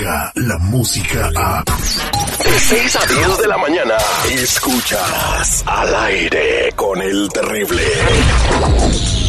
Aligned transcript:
Descarga 0.00 0.32
la 0.34 0.58
música 0.58 1.30
a. 1.36 1.62
De 1.62 2.58
6 2.58 2.96
a 2.96 3.06
10 3.06 3.38
de 3.38 3.48
la 3.48 3.58
mañana. 3.58 3.96
Escuchas 4.30 5.62
al 5.66 5.94
aire 5.94 6.72
con 6.74 7.02
el 7.02 7.28
terrible. 7.28 7.82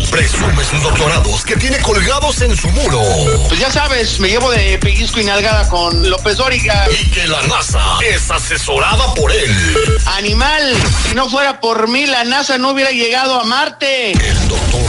Presume 0.10 0.64
sus 0.64 0.82
doctorados 0.82 1.44
que 1.44 1.58
tiene 1.58 1.78
colgados 1.80 2.42
en 2.42 2.56
su 2.56 2.70
muro. 2.70 3.02
Pues 3.50 3.60
ya 3.60 3.70
sabes, 3.70 4.20
me 4.22 4.30
llevo 4.30 4.50
de 4.52 4.78
pellizco 4.78 5.20
y 5.20 5.26
nalgada 5.26 5.68
con 5.68 6.10
López 6.10 6.38
Dóriga. 6.38 6.88
Y 6.90 7.10
que 7.12 7.28
la 7.28 7.42
NASA 7.44 7.82
es 8.08 8.32
asesorada 8.32 9.14
por 9.14 9.30
él. 9.30 9.54
Animal, 10.06 10.74
si 11.06 11.16
no 11.16 11.30
fuera 11.30 11.60
por 11.60 11.90
mí, 11.90 12.06
la 12.06 12.24
NASA 12.24 12.58
no 12.58 12.70
hubiera 12.70 12.92
llegado 12.92 13.42
a 13.42 13.44
Marte. 13.44 14.12
El 14.12 14.48
doctor. 14.48 14.81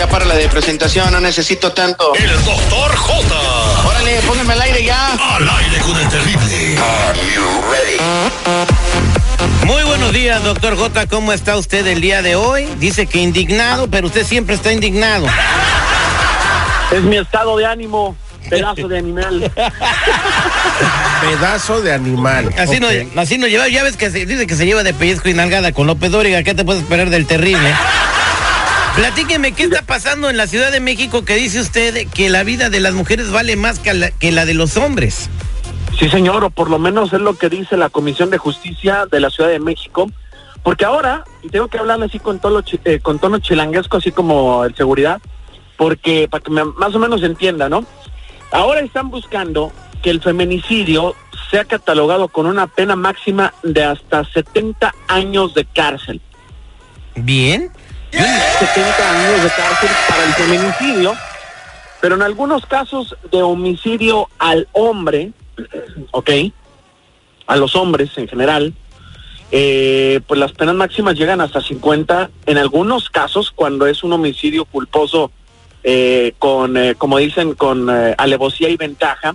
Ya 0.00 0.08
para 0.08 0.24
la 0.24 0.34
de 0.34 0.48
presentación, 0.48 1.12
no 1.12 1.20
necesito 1.20 1.72
tanto. 1.72 2.14
El 2.14 2.32
doctor 2.42 2.96
J. 2.96 3.86
Órale, 3.86 4.18
pónganme 4.26 4.54
al 4.54 4.62
aire 4.62 4.82
ya. 4.82 5.12
Al 5.12 5.46
aire 5.46 5.78
con 5.80 6.00
el 6.00 6.08
terrible. 6.08 6.78
Muy 9.66 9.82
buenos 9.82 10.10
días, 10.14 10.42
doctor 10.42 10.78
J. 10.78 11.06
¿Cómo 11.06 11.34
está 11.34 11.58
usted 11.58 11.86
el 11.86 12.00
día 12.00 12.22
de 12.22 12.34
hoy? 12.34 12.66
Dice 12.78 13.06
que 13.06 13.18
indignado, 13.18 13.90
pero 13.90 14.06
usted 14.06 14.24
siempre 14.24 14.54
está 14.54 14.72
indignado. 14.72 15.26
Es 16.92 17.02
mi 17.02 17.18
estado 17.18 17.58
de 17.58 17.66
ánimo, 17.66 18.16
pedazo 18.48 18.88
de 18.88 18.96
animal. 18.96 19.52
Pedazo 21.20 21.82
de 21.82 21.92
animal. 21.92 22.48
Así, 22.58 22.80
no, 22.80 22.88
así 23.20 23.36
no 23.36 23.46
lleva, 23.48 23.68
ya 23.68 23.82
ves 23.82 23.98
que 23.98 24.10
se, 24.10 24.24
dice 24.24 24.46
que 24.46 24.56
se 24.56 24.64
lleva 24.64 24.82
de 24.82 24.94
pellizco 24.94 25.28
y 25.28 25.34
nalgada 25.34 25.72
con 25.72 25.86
López 25.86 26.10
Dóriga. 26.10 26.42
¿Qué 26.42 26.54
te 26.54 26.64
puedes 26.64 26.80
esperar 26.80 27.10
del 27.10 27.26
terrible? 27.26 27.74
Platíqueme, 29.04 29.52
¿qué 29.52 29.62
está 29.62 29.80
pasando 29.80 30.28
en 30.28 30.36
la 30.36 30.46
Ciudad 30.46 30.70
de 30.70 30.78
México 30.78 31.24
que 31.24 31.34
dice 31.36 31.58
usted 31.58 32.06
que 32.08 32.28
la 32.28 32.42
vida 32.42 32.68
de 32.68 32.80
las 32.80 32.92
mujeres 32.92 33.30
vale 33.30 33.56
más 33.56 33.78
que 33.78 33.94
la, 33.94 34.10
que 34.10 34.30
la 34.30 34.44
de 34.44 34.52
los 34.52 34.76
hombres? 34.76 35.30
Sí, 35.98 36.10
señor, 36.10 36.44
o 36.44 36.50
por 36.50 36.68
lo 36.68 36.78
menos 36.78 37.10
es 37.14 37.20
lo 37.22 37.32
que 37.38 37.48
dice 37.48 37.78
la 37.78 37.88
Comisión 37.88 38.28
de 38.28 38.36
Justicia 38.36 39.06
de 39.10 39.20
la 39.20 39.30
Ciudad 39.30 39.48
de 39.48 39.58
México. 39.58 40.10
Porque 40.62 40.84
ahora, 40.84 41.24
y 41.42 41.48
tengo 41.48 41.68
que 41.68 41.78
hablar 41.78 42.02
así 42.02 42.18
con 42.18 42.40
tono, 42.40 42.60
chi- 42.60 42.78
eh, 42.84 43.00
con 43.00 43.18
tono 43.18 43.38
chilanguesco, 43.38 43.96
así 43.96 44.12
como 44.12 44.66
el 44.66 44.74
seguridad, 44.76 45.18
porque 45.78 46.28
para 46.28 46.44
que 46.44 46.50
me- 46.50 46.64
más 46.64 46.94
o 46.94 46.98
menos 46.98 47.22
entienda, 47.22 47.70
¿no? 47.70 47.86
Ahora 48.52 48.80
están 48.80 49.08
buscando 49.08 49.72
que 50.02 50.10
el 50.10 50.20
feminicidio 50.20 51.14
sea 51.50 51.64
catalogado 51.64 52.28
con 52.28 52.44
una 52.44 52.66
pena 52.66 52.96
máxima 52.96 53.54
de 53.62 53.82
hasta 53.82 54.24
70 54.26 54.94
años 55.08 55.54
de 55.54 55.64
cárcel. 55.64 56.20
Bien. 57.16 57.70
70 58.10 59.10
años 59.10 59.42
de 59.42 59.48
cárcel 59.50 59.88
para 60.08 60.24
el 60.24 60.34
feminicidio, 60.34 61.14
pero 62.00 62.14
en 62.14 62.22
algunos 62.22 62.66
casos 62.66 63.16
de 63.30 63.42
homicidio 63.42 64.28
al 64.38 64.68
hombre, 64.72 65.32
ok, 66.10 66.30
a 67.46 67.56
los 67.56 67.74
hombres 67.76 68.10
en 68.16 68.28
general, 68.28 68.74
eh, 69.52 70.20
pues 70.26 70.38
las 70.38 70.52
penas 70.52 70.74
máximas 70.74 71.16
llegan 71.16 71.40
hasta 71.40 71.60
50, 71.60 72.30
en 72.46 72.58
algunos 72.58 73.10
casos 73.10 73.50
cuando 73.50 73.86
es 73.86 74.02
un 74.04 74.12
homicidio 74.12 74.64
culposo 74.64 75.30
eh, 75.82 76.34
con, 76.38 76.76
eh, 76.76 76.94
como 76.96 77.18
dicen, 77.18 77.54
con 77.54 77.88
eh, 77.90 78.14
alevosía 78.18 78.68
y 78.68 78.76
ventaja, 78.76 79.34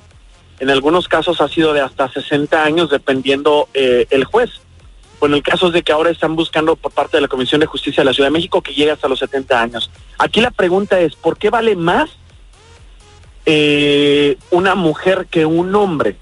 en 0.60 0.70
algunos 0.70 1.08
casos 1.08 1.42
ha 1.42 1.50
sido 1.50 1.74
de 1.74 1.82
hasta 1.82 2.10
60 2.10 2.64
años 2.64 2.90
dependiendo 2.90 3.68
eh, 3.74 4.08
el 4.10 4.24
juez. 4.24 4.52
Bueno, 5.20 5.36
el 5.36 5.44
caso 5.44 5.68
es 5.68 5.74
de 5.74 5.82
que 5.84 5.92
ahora 5.92 6.10
están 6.10 6.36
buscando 6.36 6.76
por 6.76 6.92
parte 6.92 7.18
de 7.18 7.22
la 7.22 7.28
Comisión 7.28 7.62
de 7.62 7.68
Justicia 7.68 8.02
de 8.02 8.06
la 8.06 8.14
Ciudad 8.14 8.28
de 8.28 8.34
México 8.34 8.62
que 8.62 8.74
llegue 8.74 8.92
hasta 8.92 9.08
los 9.08 9.20
70 9.20 9.60
años. 9.62 9.90
Aquí 10.18 10.42
la 10.42 10.52
pregunta 10.52 11.00
es, 11.00 11.16
¿por 11.16 11.38
qué 11.38 11.50
vale 11.50 11.76
más 11.76 12.10
eh, 13.46 14.38
una 14.52 14.76
mujer 14.76 15.28
que 15.30 15.46
un 15.46 15.74
hombre? 15.76 16.18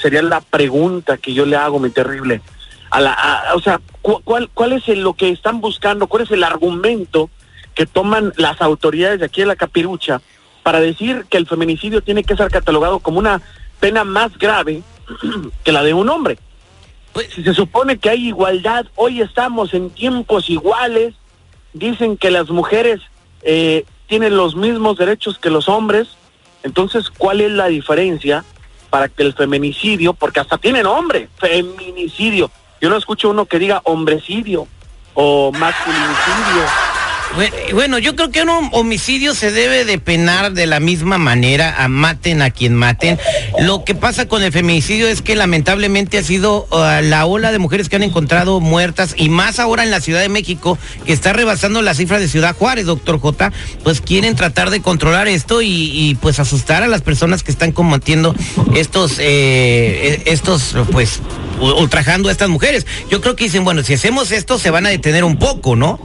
Sería 0.00 0.22
la 0.22 0.40
pregunta 0.40 1.18
que 1.18 1.34
yo 1.34 1.44
le 1.46 1.56
hago, 1.56 1.78
mi 1.78 1.90
terrible. 1.90 2.40
A 2.90 3.00
la, 3.00 3.44
o 3.54 3.60
sea, 3.60 3.80
cu- 4.02 4.20
¿cuál, 4.24 4.48
¿cuál 4.52 4.72
es 4.72 4.88
el- 4.88 5.00
lo 5.02 5.14
que 5.14 5.28
están 5.30 5.60
buscando? 5.60 6.06
¿Cuál 6.06 6.22
es 6.24 6.30
el 6.30 6.42
argumento 6.44 7.30
que 7.74 7.86
toman 7.86 8.32
las 8.36 8.60
autoridades 8.62 9.20
de 9.20 9.26
aquí 9.26 9.42
de 9.42 9.46
la 9.46 9.56
Capirucha 9.56 10.20
para 10.62 10.80
decir 10.80 11.26
que 11.30 11.36
el 11.36 11.46
feminicidio 11.46 12.02
tiene 12.02 12.24
que 12.24 12.36
ser 12.36 12.50
catalogado 12.50 12.98
como 13.00 13.18
una 13.18 13.40
pena 13.78 14.04
más 14.04 14.36
grave 14.38 14.82
que 15.64 15.72
la 15.72 15.82
de 15.82 15.94
un 15.94 16.08
hombre? 16.08 16.38
Pues- 17.12 17.32
si 17.34 17.42
se 17.42 17.54
supone 17.54 17.98
que 17.98 18.10
hay 18.10 18.28
igualdad, 18.28 18.86
hoy 18.94 19.20
estamos 19.20 19.74
en 19.74 19.90
tiempos 19.90 20.48
iguales, 20.50 21.14
dicen 21.72 22.16
que 22.16 22.30
las 22.30 22.50
mujeres 22.50 23.00
eh, 23.42 23.84
tienen 24.06 24.36
los 24.36 24.54
mismos 24.54 24.98
derechos 24.98 25.38
que 25.38 25.50
los 25.50 25.68
hombres, 25.68 26.08
entonces, 26.62 27.08
¿cuál 27.10 27.40
es 27.40 27.50
la 27.50 27.68
diferencia 27.68 28.44
para 28.90 29.08
que 29.08 29.22
el 29.22 29.32
feminicidio, 29.32 30.12
porque 30.12 30.40
hasta 30.40 30.58
tienen 30.58 30.82
nombre, 30.82 31.28
feminicidio, 31.38 32.50
yo 32.80 32.90
no 32.90 32.96
escucho 32.96 33.30
uno 33.30 33.46
que 33.46 33.58
diga 33.58 33.80
hombrecidio 33.84 34.66
o 35.14 35.52
masculinicidio. 35.52 36.64
Bue- 37.36 37.72
Bueno, 37.74 37.98
yo 37.98 38.16
creo 38.16 38.30
que 38.30 38.42
un 38.42 38.48
hom- 38.48 38.70
homicidio 38.72 39.34
se 39.34 39.52
debe 39.52 39.84
de 39.84 39.98
penar 39.98 40.52
de 40.52 40.66
la 40.66 40.80
misma 40.80 41.16
manera, 41.16 41.76
a 41.82 41.86
maten 41.88 42.42
a 42.42 42.50
quien 42.50 42.74
maten. 42.74 43.18
Lo 43.60 43.84
que 43.84 43.94
pasa 43.94 44.26
con 44.26 44.42
el 44.42 44.50
feminicidio 44.52 45.06
es 45.08 45.22
que 45.22 45.36
lamentablemente 45.36 46.18
ha 46.18 46.24
sido 46.24 46.66
uh, 46.72 47.02
la 47.02 47.26
ola 47.26 47.52
de 47.52 47.58
mujeres 47.60 47.88
que 47.88 47.96
han 47.96 48.02
encontrado 48.02 48.58
muertas 48.60 49.14
y 49.16 49.28
más 49.28 49.60
ahora 49.60 49.84
en 49.84 49.90
la 49.92 50.00
Ciudad 50.00 50.20
de 50.20 50.28
México, 50.28 50.76
que 51.06 51.12
está 51.12 51.32
rebasando 51.32 51.82
la 51.82 51.94
cifra 51.94 52.18
de 52.18 52.26
Ciudad 52.28 52.56
Juárez, 52.56 52.86
doctor 52.86 53.20
J, 53.20 53.52
pues 53.84 54.00
quieren 54.00 54.34
tratar 54.34 54.70
de 54.70 54.82
controlar 54.82 55.28
esto 55.28 55.62
y, 55.62 56.16
pues 56.20 56.40
asustar 56.40 56.82
a 56.82 56.88
las 56.88 57.02
personas 57.02 57.44
que 57.44 57.52
están 57.52 57.70
combatiendo 57.72 58.34
estos, 58.74 59.18
eh, 59.20 59.22
eh, 59.22 60.22
estos 60.26 60.74
pues 60.90 61.20
ultrajando 61.60 62.28
a 62.28 62.32
estas 62.32 62.48
mujeres. 62.48 62.86
Yo 63.10 63.20
creo 63.20 63.36
que 63.36 63.44
dicen, 63.44 63.62
bueno, 63.64 63.82
si 63.84 63.94
hacemos 63.94 64.32
esto 64.32 64.58
se 64.58 64.70
van 64.70 64.86
a 64.86 64.88
detener 64.88 65.22
un 65.24 65.38
poco, 65.38 65.76
¿no? 65.76 66.00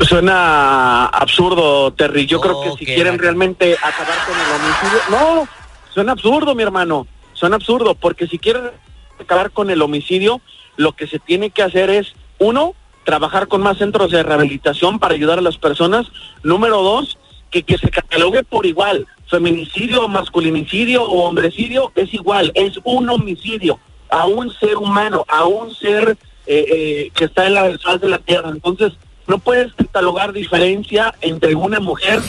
Suena 0.00 1.06
absurdo, 1.06 1.92
Terry. 1.92 2.26
Yo 2.26 2.40
creo 2.40 2.62
que 2.62 2.72
si 2.78 2.84
quieren 2.84 3.18
realmente 3.18 3.74
acabar 3.74 4.16
con 4.26 4.34
el 4.38 4.60
homicidio, 4.60 4.98
no, 5.10 5.48
suena 5.92 6.12
absurdo, 6.12 6.54
mi 6.54 6.62
hermano. 6.62 7.06
Suena 7.32 7.56
absurdo, 7.56 7.94
porque 7.94 8.26
si 8.26 8.38
quieren 8.38 8.70
acabar 9.18 9.50
con 9.50 9.70
el 9.70 9.82
homicidio, 9.82 10.40
lo 10.76 10.92
que 10.92 11.06
se 11.06 11.18
tiene 11.18 11.50
que 11.50 11.62
hacer 11.62 11.90
es, 11.90 12.14
uno, 12.38 12.74
trabajar 13.04 13.48
con 13.48 13.62
más 13.62 13.78
centros 13.78 14.10
de 14.10 14.22
rehabilitación 14.22 14.98
para 14.98 15.14
ayudar 15.14 15.38
a 15.38 15.42
las 15.42 15.58
personas. 15.58 16.06
Número 16.42 16.82
dos, 16.82 17.18
que, 17.50 17.62
que 17.62 17.78
se 17.78 17.90
catalogue 17.90 18.44
por 18.44 18.66
igual. 18.66 19.06
Feminicidio, 19.28 20.08
masculinicidio 20.08 21.02
o 21.02 21.28
hombrecidio 21.28 21.92
es 21.94 22.12
igual, 22.12 22.52
es 22.54 22.78
un 22.84 23.08
homicidio 23.08 23.78
a 24.10 24.26
un 24.26 24.52
ser 24.52 24.76
humano, 24.76 25.24
a 25.28 25.44
un 25.44 25.74
ser 25.74 26.16
eh, 26.46 26.64
eh, 26.68 27.10
que 27.14 27.24
está 27.24 27.46
en 27.46 27.54
la 27.54 27.78
faz 27.78 28.00
de 28.00 28.08
la 28.08 28.18
tierra. 28.18 28.50
Entonces, 28.50 28.92
no 29.26 29.38
puedes 29.38 29.72
catalogar 29.74 30.32
diferencia 30.32 31.14
entre 31.20 31.54
una 31.54 31.80
mujer 31.80 32.20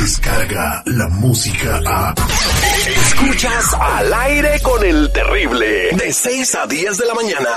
Descarga 0.00 0.82
la 0.86 1.08
música 1.08 1.80
a. 1.80 2.14
Escuchas 2.86 3.74
al 3.74 4.12
aire 4.12 4.60
con 4.62 4.84
el 4.84 5.10
terrible. 5.12 5.90
De 5.92 6.12
6 6.12 6.54
a 6.54 6.66
10 6.66 6.98
de 6.98 7.06
la 7.06 7.14
mañana. 7.14 7.48